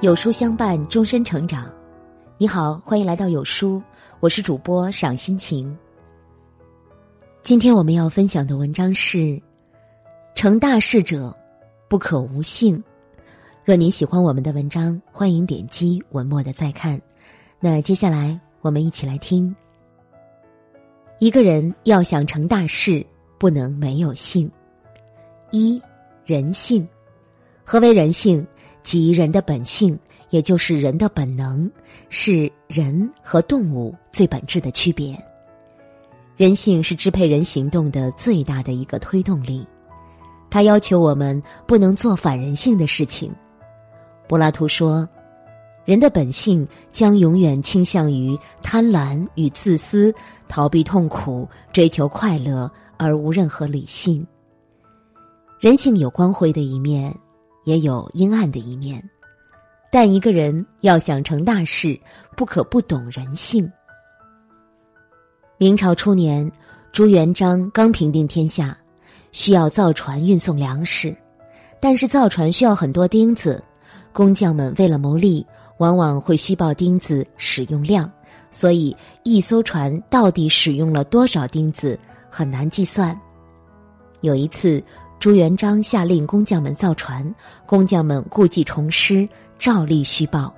[0.00, 1.72] 有书相伴，终身成长。
[2.36, 3.80] 你好，欢迎来到有书，
[4.18, 5.74] 我是主播赏心情。
[7.42, 9.40] 今天我们要分享的文章是：
[10.34, 11.34] 成大事者
[11.88, 12.82] 不可无性。
[13.64, 17.00] 若您喜欢我们的文章，欢迎点击文末的再看。
[17.60, 19.54] 那接下来我们一起来听。
[21.20, 23.06] 一个人要想成大事，
[23.38, 24.50] 不能没有性。
[25.52, 25.80] 一
[26.26, 26.86] 人性，
[27.64, 28.44] 何为人性？
[28.84, 29.98] 即人的本性，
[30.30, 31.68] 也就是人的本能，
[32.10, 35.20] 是人和动物最本质的区别。
[36.36, 39.66] 人性是支配人行动的最大的一个推动力，
[40.50, 43.32] 它要求我们不能做反人性的事情。
[44.28, 45.08] 柏拉图说，
[45.84, 50.14] 人的本性将永远倾向于贪婪与自私，
[50.46, 54.26] 逃避痛苦，追求快乐，而无任何理性。
[55.58, 57.14] 人性有光辉的一面。
[57.64, 59.02] 也有阴暗的一面，
[59.90, 61.98] 但一个人要想成大事，
[62.36, 63.70] 不可不懂人性。
[65.56, 66.50] 明朝初年，
[66.92, 68.76] 朱元璋刚平定天下，
[69.32, 71.16] 需要造船运送粮食，
[71.80, 73.62] 但是造船需要很多钉子，
[74.12, 75.44] 工匠们为了牟利，
[75.78, 78.10] 往往会虚报钉子使用量，
[78.50, 81.98] 所以一艘船到底使用了多少钉子
[82.28, 83.18] 很难计算。
[84.20, 84.82] 有一次。
[85.24, 89.26] 朱元璋下令工匠们造船，工匠们故技重施，
[89.58, 90.54] 照例虚报。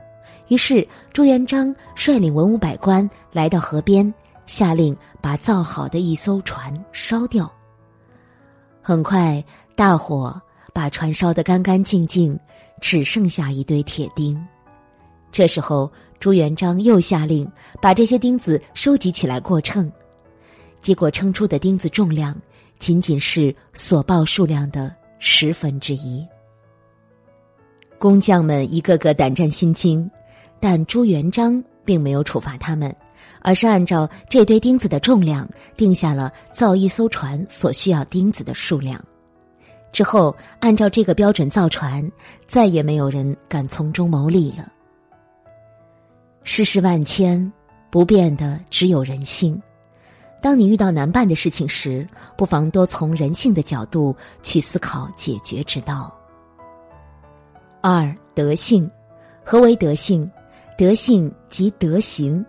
[0.49, 4.13] 于是朱元璋率领文武百官来到河边，
[4.45, 7.49] 下令把造好的一艘船烧掉。
[8.83, 9.41] 很快，
[9.77, 10.35] 大火
[10.75, 12.37] 把船烧得干干净净，
[12.81, 14.37] 只剩下一堆铁钉。
[15.31, 17.49] 这时候，朱元璋又下令
[17.81, 19.89] 把这些钉子收集起来过秤，
[20.81, 22.37] 结果称出的钉子重量。
[22.79, 26.27] 仅仅是所报数量的十分之一。
[27.99, 30.11] 工匠们一个个胆战心惊，
[30.61, 32.95] 但朱元璋并没有处罚他们，
[33.41, 39.03] 而是按照这堆钉子的重量定下了造一艘船所需要钉子的数量。
[39.93, 42.07] 之后，按照这个标准造船，
[42.47, 44.71] 再也没有人敢从中牟利了。
[46.43, 47.51] 世事万千，
[47.91, 49.61] 不变的只有人性。
[50.41, 56.15] 当你遇到难办的事情时，不妨多从人性的角度去思考解决之道。
[57.81, 58.89] 二德性，
[59.45, 60.31] 何为德性？
[60.79, 62.45] 德性即德行，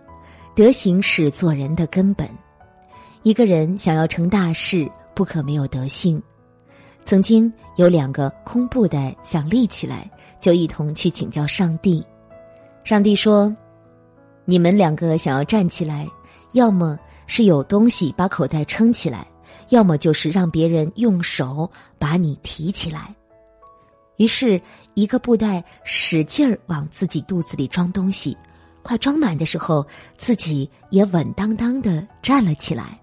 [0.54, 2.28] 德行是做人的根本。
[3.22, 6.22] 一个人想要成大事，不可没有德性。
[7.04, 12.04] 曾经有两个空布袋想立起来，就一同去请教上帝。
[12.84, 13.54] 上帝说
[14.44, 16.06] ：“你们两个想要站起来，
[16.52, 16.96] 要么……”
[17.28, 19.24] 是有东西把口袋撑起来，
[19.68, 23.14] 要么就是让别人用手把你提起来。
[24.16, 24.60] 于是，
[24.94, 28.36] 一个布袋使劲儿往自己肚子里装东西，
[28.82, 32.98] 快装满的时候，自己也稳当当的站了起来。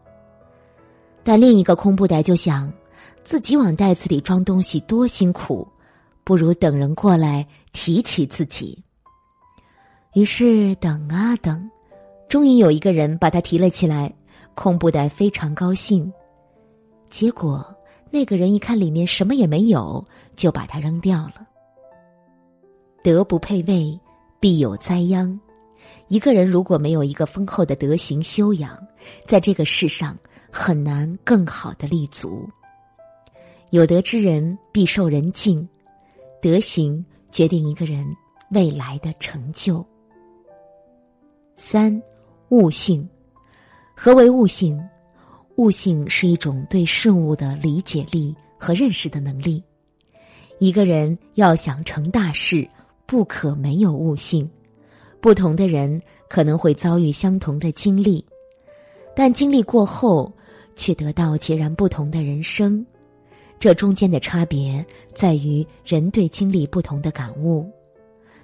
[1.24, 2.70] 但另一个空布袋就想，
[3.24, 5.66] 自己往袋子里装东西多辛苦，
[6.26, 8.78] 不如等人过来提起自己。
[10.14, 11.70] 于是等啊等。
[12.28, 14.14] 终于有一个人把他提了起来，
[14.56, 16.12] 空布袋非常高兴。
[17.10, 17.64] 结果
[18.10, 20.04] 那个人一看里面什么也没有，
[20.36, 21.48] 就把它扔掉了。
[23.04, 23.98] 德不配位，
[24.40, 25.40] 必有灾殃。
[26.08, 28.76] 一个人如果没有一个丰厚的德行修养，
[29.26, 30.18] 在这个世上
[30.52, 32.50] 很难更好的立足。
[33.70, 35.68] 有德之人必受人敬，
[36.42, 38.06] 德行决定一个人
[38.50, 39.86] 未来的成就。
[41.56, 42.02] 三。
[42.56, 43.06] 悟性，
[43.94, 44.82] 何为悟性？
[45.58, 49.62] 悟性是一种对事物的理解力和认识的能力。
[50.60, 52.66] 一个人要想成大事，
[53.06, 54.50] 不可没有悟性。
[55.20, 58.24] 不同的人可能会遭遇相同的经历，
[59.14, 60.32] 但经历过后，
[60.78, 62.86] 却得到截然不同的人生。
[63.60, 67.70] 这中间的差别在于人对经历不同的感悟。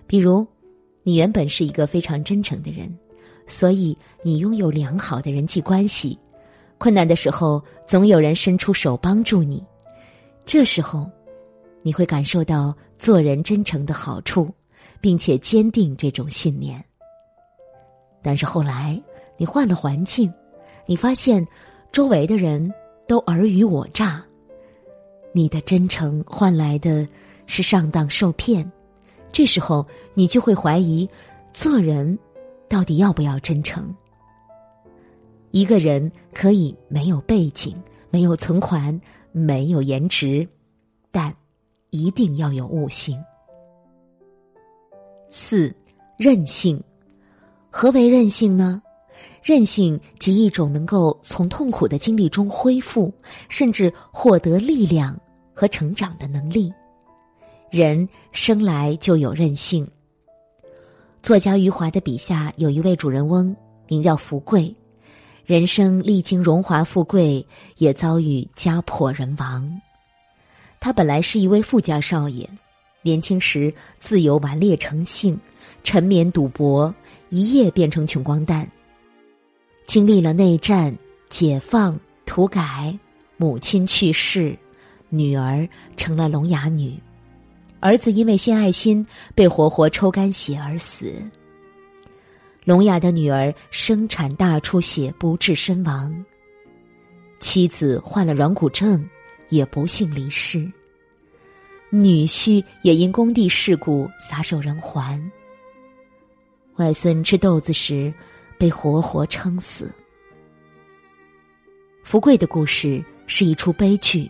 [0.06, 0.46] 比如，
[1.02, 2.94] 你原本是一个非常真诚的人。
[3.52, 6.18] 所以，你拥有良好的人际关系，
[6.78, 9.62] 困难的时候总有人伸出手帮助你。
[10.46, 11.06] 这时候，
[11.82, 14.50] 你会感受到做人真诚的好处，
[15.02, 16.82] 并且坚定这种信念。
[18.22, 18.98] 但是后来，
[19.36, 20.34] 你换了环境，
[20.86, 21.46] 你发现
[21.92, 22.74] 周围的人
[23.06, 24.24] 都尔虞我诈，
[25.34, 27.06] 你的真诚换来的
[27.48, 28.72] 是上当受骗。
[29.30, 31.08] 这时候，你就会怀疑
[31.52, 32.18] 做人。
[32.72, 33.94] 到底要不要真诚？
[35.52, 37.76] 一个人可以没有背景、
[38.10, 38.98] 没有存款、
[39.34, 40.48] 没有颜值，
[41.12, 41.36] 但
[41.90, 43.22] 一定要有悟性。
[45.30, 45.76] 四、
[46.16, 46.82] 韧性。
[47.70, 48.82] 何为韧性呢？
[49.44, 53.14] 韧性即一种能够从痛苦的经历中恢复，
[53.50, 55.20] 甚至获得力量
[55.54, 56.74] 和成长的能力。
[57.70, 59.86] 人生来就有韧性。
[61.22, 63.56] 作家余华的笔下有一位主人翁，
[63.88, 64.76] 名叫福贵，
[65.46, 67.46] 人生历经荣华富贵，
[67.78, 69.82] 也遭遇家破人亡。
[70.80, 72.50] 他本来是一位富家少爷，
[73.04, 75.40] 年轻时自由顽劣成性，
[75.84, 76.94] 沉湎赌博，
[77.30, 78.68] 一夜变成穷光蛋。
[79.86, 80.96] 经历了内战、
[81.30, 82.98] 解放、土改，
[83.38, 84.58] 母亲去世，
[85.10, 87.00] 女儿成了聋哑女。
[87.82, 91.16] 儿子因为献爱心被活活抽干血而死。
[92.64, 96.14] 聋哑的女儿生产大出血不治身亡。
[97.40, 99.04] 妻子患了软骨症，
[99.50, 100.72] 也不幸离世。
[101.90, 105.20] 女婿也因工地事故撒手人寰。
[106.76, 108.14] 外孙吃豆子时
[108.60, 109.92] 被活活撑死。
[112.04, 114.30] 福贵的故事是一出悲剧，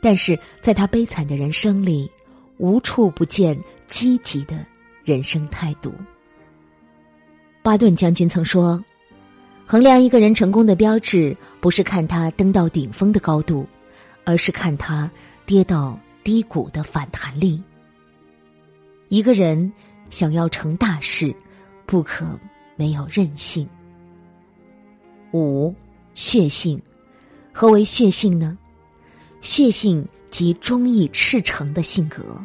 [0.00, 2.08] 但是在他悲惨的人生里。
[2.58, 4.64] 无处不见积极的
[5.04, 5.92] 人生态度。
[7.62, 8.82] 巴顿将军曾说
[9.66, 13.66] ：“衡量一个人成功的标志，不是看他登到顶峰的高度，
[14.24, 15.10] 而是看他
[15.46, 17.62] 跌到低谷的反弹力。”
[19.08, 19.72] 一个人
[20.10, 21.34] 想要成大事，
[21.86, 22.38] 不可
[22.76, 23.68] 没有韧性。
[25.32, 25.74] 五
[26.14, 26.80] 血性，
[27.52, 28.56] 何为血性呢？
[29.40, 30.06] 血性。
[30.34, 32.36] 及忠义赤诚的性格，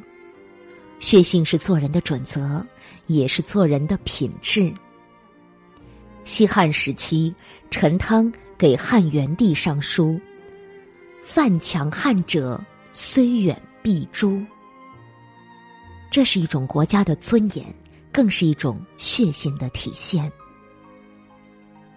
[1.00, 2.64] 血性是做人的准则，
[3.08, 4.72] 也是做人的品质。
[6.24, 7.34] 西汉时期，
[7.72, 10.22] 陈汤给汉元帝上书
[11.24, 12.64] ：“犯强汉者，
[12.94, 14.40] 虽远必诛。”
[16.12, 17.66] 这是一种国家的尊严，
[18.12, 20.32] 更是一种血性的体现。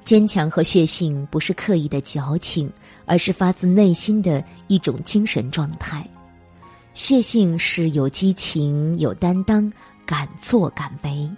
[0.05, 2.71] 坚强和血性不是刻意的矫情，
[3.07, 6.07] 而是发自内心的一种精神状态。
[6.95, 9.73] 血性是有激情、有担当、
[10.05, 11.29] 敢作敢为。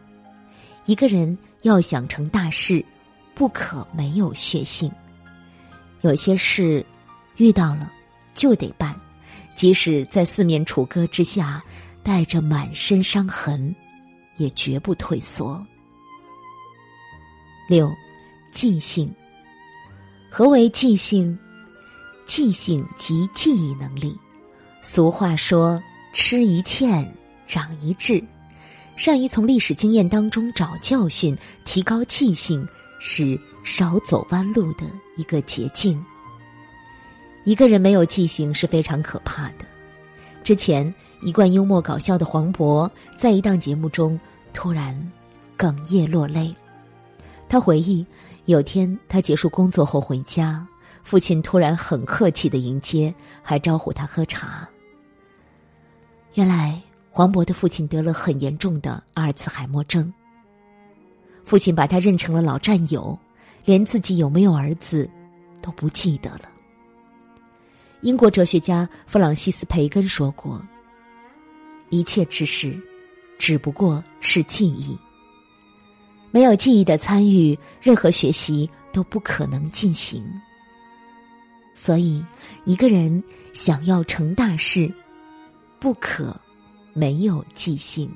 [0.87, 2.85] 一个人要想成大事，
[3.35, 4.91] 不可没有血性。
[6.01, 6.85] 有些事
[7.37, 7.91] 遇到了
[8.35, 8.99] 就得办，
[9.55, 11.63] 即使在四面楚歌之下，
[12.03, 13.75] 带着满身伤痕，
[14.37, 15.65] 也绝不退缩。
[17.69, 17.91] 六。
[18.55, 19.13] 记性。
[20.31, 21.37] 何为记性？
[22.25, 24.17] 记性即记忆能力。
[24.81, 25.83] 俗话说
[26.15, 27.07] ：“吃一堑，
[27.47, 28.23] 长一智。”
[28.97, 32.67] 善于从历史经验当中找教训，提高记性，
[33.01, 34.85] 是少走弯路的
[35.17, 36.03] 一个捷径。
[37.43, 39.67] 一个人没有记性是非常可怕的。
[40.45, 44.19] 之前一贯幽默搞笑的黄渤，在一档节目中
[44.53, 44.97] 突然
[45.59, 46.55] 哽咽落泪。
[47.55, 48.05] 他回忆。
[48.47, 50.67] 有天，他结束工作后回家，
[51.05, 53.15] 父亲突然很客气的迎接，
[53.45, 54.69] 还招呼他喝茶。
[56.35, 60.13] 原来黄渤的父亲得了很严重的阿尔茨海默症。
[61.45, 63.17] 父亲把他认成了老战友，
[63.65, 65.09] 连自己有没有儿子
[65.63, 66.51] 都不记得了。
[68.01, 70.61] 英国哲学家弗朗西斯·培根说过
[71.89, 72.77] ：“一切之事，
[73.39, 74.99] 只不过是记忆。”
[76.35, 80.21] 没有记忆的参与，任何学习都不可能进行。
[81.73, 82.25] 所以，
[82.65, 83.23] 一个人
[83.53, 84.93] 想要成大事，
[85.79, 86.35] 不可
[86.93, 88.11] 没有记性。